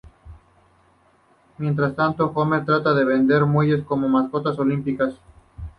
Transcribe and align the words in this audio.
Mientras 1.59 1.95
tanto, 1.95 2.31
Homer 2.33 2.65
trata 2.65 2.95
de 2.95 3.05
vender 3.05 3.45
muelles 3.45 3.83
como 3.83 4.09
mascotas 4.09 4.57
olímpicas. 4.57 5.13